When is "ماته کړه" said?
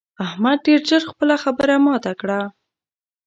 1.85-2.39